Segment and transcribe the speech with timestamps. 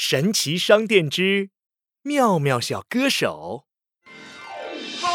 [0.00, 1.50] 神奇商店之
[2.02, 3.64] 妙妙小歌手。
[5.02, 5.08] 嘿，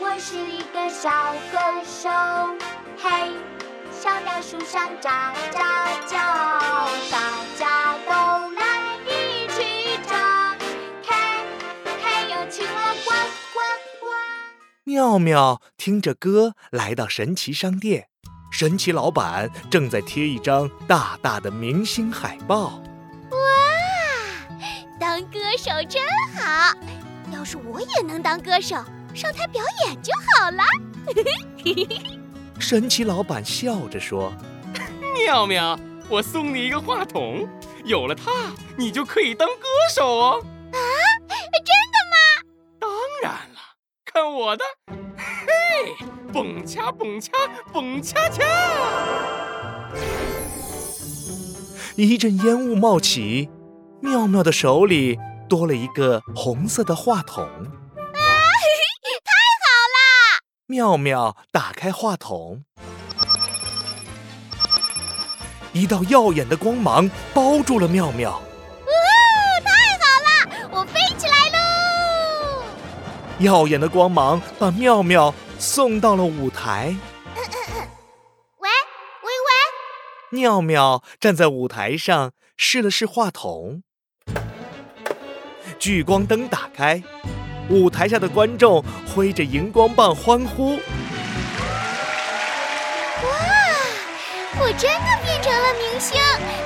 [0.00, 2.10] 我是一个小歌手。
[2.98, 3.30] 嘿，
[3.92, 6.18] 小鸟树上喳喳叫，
[7.12, 10.58] 大家都来一起唱。
[11.04, 11.14] 嘿，
[12.02, 13.10] 嘿，有青蛙呱
[13.54, 13.60] 呱
[14.00, 14.06] 呱。
[14.82, 18.08] 妙妙听着歌来到神奇商店，
[18.50, 22.82] 神奇老板正在贴一张大大的明星海报。
[25.22, 26.02] 当歌手真
[26.34, 26.74] 好，
[27.32, 28.74] 要是我也能当歌手，
[29.14, 30.64] 上台表演就好了。
[32.58, 34.32] 神奇老板笑着说
[35.14, 37.48] 妙妙，我送你一个话筒，
[37.84, 39.64] 有了它，你就可以当歌
[39.94, 40.44] 手哦。
[40.72, 40.78] 啊，
[41.28, 42.16] 真的吗？
[42.80, 42.90] 当
[43.22, 43.60] 然了，
[44.04, 44.64] 看我的，
[45.16, 45.94] 嘿，
[46.32, 47.30] 蹦恰蹦恰
[47.72, 48.42] 蹦恰恰！
[51.94, 53.48] 一阵烟雾冒起，
[54.02, 55.16] 妙妙的手里
[55.48, 57.44] 多了一个红色的话筒。
[57.44, 57.48] 啊，
[59.22, 59.30] 太
[59.62, 60.42] 好啦！
[60.66, 62.64] 妙妙打开话筒，
[65.72, 68.32] 一道耀眼的光芒包住了妙妙。
[68.32, 72.64] 哇，太好了，我飞起来喽！
[73.38, 76.96] 耀眼的光芒把妙妙送到了舞台。
[77.36, 78.68] 喂
[79.22, 80.40] 喂喂！
[80.40, 83.84] 妙妙站在舞台上，试了试话筒。
[85.82, 87.02] 聚光灯打开，
[87.68, 90.76] 舞台下的观众挥着荧光棒欢呼。
[90.76, 90.80] 哇！
[94.60, 96.20] 我真的变成了明星，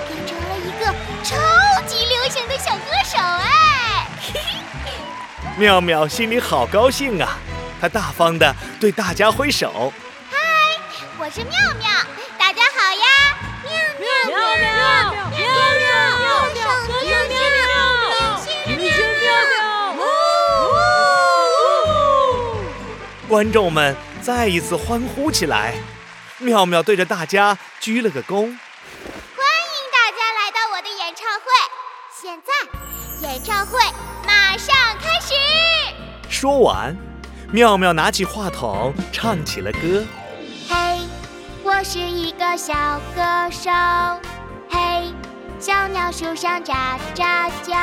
[0.07, 0.95] 变成了一个
[1.25, 1.35] 超
[1.87, 4.07] 级流行的小歌手哎！
[5.57, 7.39] 妙妙心里好高兴啊，
[7.81, 9.95] 她大方的对大家挥手。
[10.31, 10.37] 嗨，
[11.19, 11.89] 我是妙妙，
[23.29, 25.75] 观众们再一次欢呼起来。
[26.39, 28.57] 妙妙对着大家鞠了个躬，欢迎
[29.93, 31.47] 大家来到我的演唱会。
[32.21, 33.81] 现在，演唱会
[34.27, 35.35] 马上开始。
[36.29, 36.97] 说完，
[37.51, 40.05] 妙妙拿起话筒唱起了歌。
[40.69, 41.01] 嘿，
[41.65, 42.75] 我是一个小
[43.15, 43.71] 歌手。
[44.71, 45.13] 嘿，
[45.59, 47.75] 小鸟树上喳喳叫，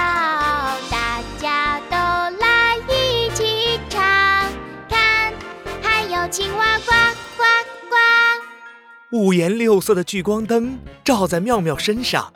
[9.13, 12.33] 五颜六色的聚光灯照在妙妙身上，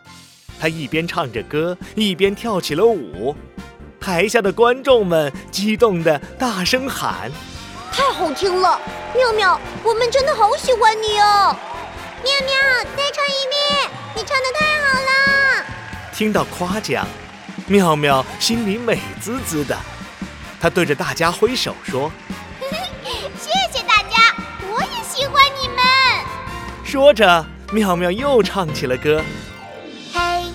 [0.59, 3.35] 她一边唱着歌，一边跳起了舞。
[3.99, 7.31] 台下的观众们激动地大声喊
[7.91, 8.79] ：“太好听了，
[9.15, 11.55] 妙妙，我们真的好喜欢你哦！
[12.23, 15.65] 妙妙，再唱一遍，你唱的太好了！”
[16.13, 17.07] 听到夸奖，
[17.65, 19.75] 妙妙心里美滋滋的，
[20.59, 22.11] 她对着大家挥手说
[26.97, 29.23] ：“说着，妙妙又唱起了歌。
[30.11, 30.45] 嘿，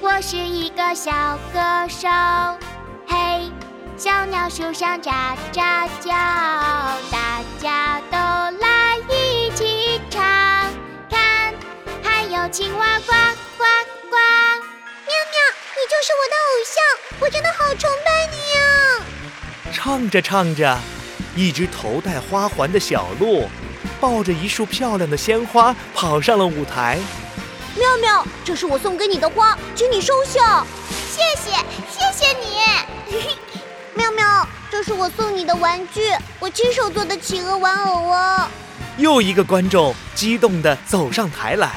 [0.00, 1.10] 我是一个小
[1.52, 1.58] 歌
[1.88, 2.06] 手。
[3.08, 3.50] 嘿，
[3.96, 6.12] 小鸟树上喳喳叫，
[7.10, 8.16] 大家都
[8.60, 10.22] 来一起唱。
[11.10, 11.52] 看，
[12.04, 13.12] 还有青蛙呱
[13.58, 13.64] 呱
[14.08, 14.14] 呱。
[14.14, 15.40] 妙妙，
[15.74, 18.62] 你就是我的偶像，我真的好崇拜你啊！
[19.72, 20.78] 唱着唱着，
[21.34, 23.50] 一只头戴花环的小鹿。
[24.00, 26.98] 抱着一束漂亮的鲜花跑上了舞台。
[27.76, 30.64] 妙妙，这是我送给你的花，请你收下。
[31.10, 31.50] 谢谢，
[31.90, 33.20] 谢谢你。
[33.94, 38.48] 妙妙，这是我送你的玩具，我亲手做的企鹅玩偶哦。
[38.96, 41.70] 又一个观众激动地走上台来，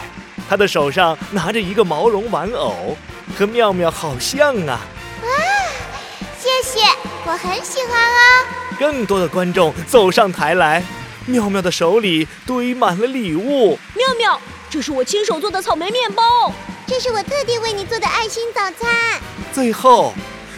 [0.50, 2.98] 他的手上拿着一个毛绒玩偶，
[3.38, 4.80] 和妙妙好像啊。
[5.24, 5.30] 哇，
[6.40, 6.86] 谢谢，
[7.26, 8.46] 我很喜欢啊。
[8.80, 10.84] 更多的观众走上台来。
[11.26, 13.80] 妙妙的手里堆满了礼物。
[13.96, 16.52] 妙妙，这是我亲手做的草莓面包，
[16.86, 19.22] 这是我特地为你做的爱心早餐。
[19.54, 20.14] 最后，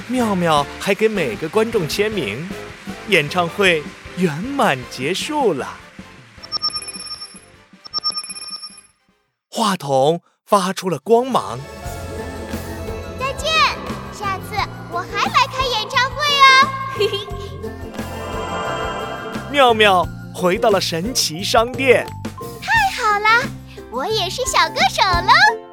[0.07, 2.47] 妙妙还给每个观众签名。
[3.09, 3.83] 演唱会
[4.17, 5.77] 圆满结束了。
[9.47, 11.59] 话筒发出了光芒。
[13.19, 13.51] 再见，
[14.11, 14.56] 下次
[14.91, 16.68] 我还来开演唱会哦。
[16.97, 17.19] 嘿嘿。
[19.51, 20.07] 妙妙。
[20.35, 22.05] 回到了神奇商店，
[22.61, 23.49] 太好了，
[23.89, 25.64] 我也是小歌手喽。